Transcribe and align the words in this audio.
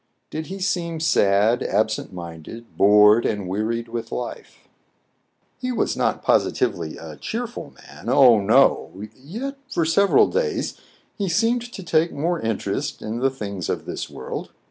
Did 0.31 0.47
he 0.47 0.57
seem 0.59 0.99
sad, 0.99 1.61
absent 1.61 2.11
minded, 2.11 2.75
bored, 2.75 3.23
and 3.23 3.47
wearied 3.47 3.87
with 3.87 4.11
life? 4.11 4.67
92 5.61 5.61
TRIBULATIONS 5.61 5.61
OF 5.61 5.61
A 5.61 5.61
CHINAMAN, 5.61 5.61
He 5.61 5.79
was 5.79 5.97
not 5.97 6.23
positively 6.23 6.97
a 6.97 7.17
cheerful 7.17 7.73
man, 7.85 8.09
oh, 8.09 8.41
no! 8.41 8.91
Yet 9.15 9.57
for 9.69 9.85
several 9.85 10.25
days 10.25 10.81
he 11.19 11.29
seemed 11.29 11.71
to 11.71 11.83
take 11.83 12.11
more 12.11 12.39
in 12.39 12.57
terest 12.57 13.03
in 13.03 13.19
the 13.19 13.29
things 13.29 13.69
of 13.69 13.85
this 13.85 14.09
world. 14.09 14.49